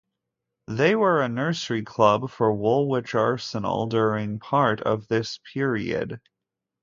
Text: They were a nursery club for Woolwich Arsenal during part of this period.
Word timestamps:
They 0.67 0.95
were 0.95 1.21
a 1.21 1.29
nursery 1.29 1.83
club 1.83 2.31
for 2.31 2.51
Woolwich 2.55 3.13
Arsenal 3.13 3.85
during 3.85 4.39
part 4.39 4.81
of 4.81 5.07
this 5.09 5.39
period. 5.53 6.19